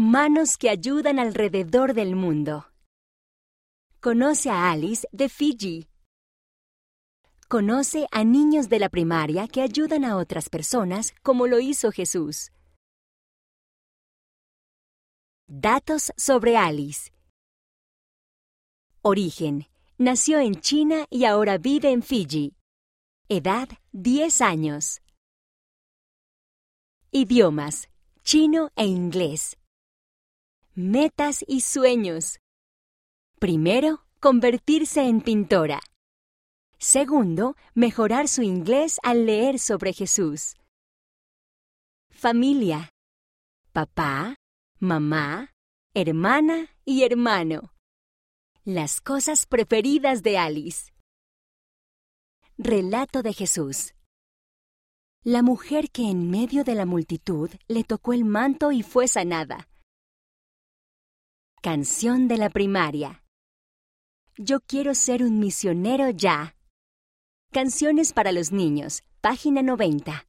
[0.00, 2.68] Manos que ayudan alrededor del mundo.
[3.98, 5.88] Conoce a Alice de Fiji.
[7.48, 12.52] Conoce a niños de la primaria que ayudan a otras personas como lo hizo Jesús.
[15.48, 17.10] Datos sobre Alice.
[19.02, 19.66] Origen.
[19.98, 22.54] Nació en China y ahora vive en Fiji.
[23.28, 25.00] Edad 10 años.
[27.10, 27.88] Idiomas.
[28.22, 29.58] Chino e inglés.
[30.80, 32.38] Metas y sueños.
[33.40, 35.80] Primero, convertirse en pintora.
[36.78, 40.54] Segundo, mejorar su inglés al leer sobre Jesús.
[42.10, 42.90] Familia.
[43.72, 44.36] Papá,
[44.78, 45.50] mamá,
[45.94, 47.74] hermana y hermano.
[48.62, 50.92] Las cosas preferidas de Alice.
[52.56, 53.94] Relato de Jesús.
[55.24, 59.68] La mujer que en medio de la multitud le tocó el manto y fue sanada.
[61.70, 63.22] Canción de la primaria.
[64.38, 66.56] Yo quiero ser un misionero ya.
[67.52, 70.26] Canciones para los niños, página 90.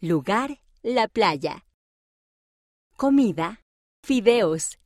[0.00, 1.66] Lugar, la playa.
[2.96, 3.60] Comida,
[4.02, 4.78] fideos.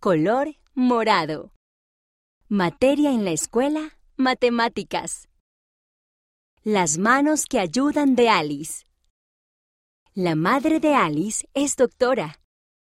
[0.00, 1.52] Color, morado.
[2.48, 5.28] Materia en la escuela, matemáticas.
[6.64, 8.86] Las manos que ayudan de Alice.
[10.14, 12.41] La madre de Alice es doctora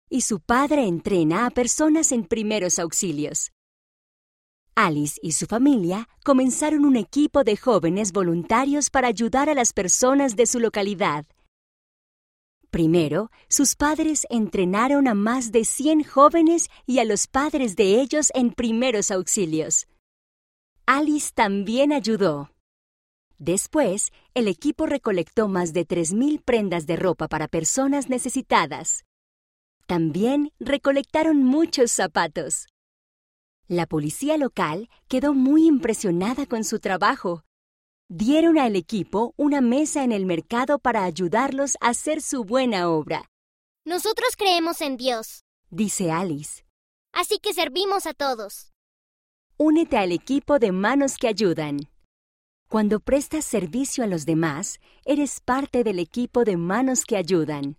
[0.10, 3.52] y su padre entrena a personas en primeros auxilios.
[4.76, 10.36] Alice y su familia comenzaron un equipo de jóvenes voluntarios para ayudar a las personas
[10.36, 11.26] de su localidad.
[12.70, 18.32] Primero, sus padres entrenaron a más de 100 jóvenes y a los padres de ellos
[18.34, 19.88] en primeros auxilios.
[20.86, 22.52] Alice también ayudó.
[23.38, 29.04] Después, el equipo recolectó más de 3.000 prendas de ropa para personas necesitadas.
[29.90, 32.68] También recolectaron muchos zapatos.
[33.68, 37.44] La policía local quedó muy impresionada con su trabajo
[38.10, 43.30] dieron al equipo una mesa en el mercado para ayudarlos a hacer su buena obra.
[43.86, 46.66] Nosotros creemos en Dios, dice Alice.
[47.14, 48.72] Así que servimos a todos.
[49.58, 51.80] Únete al equipo de manos que ayudan.
[52.68, 57.78] Cuando prestas servicio a los demás, eres parte del equipo de manos que ayudan.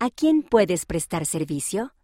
[0.00, 1.94] ¿A quién puedes prestar servicio?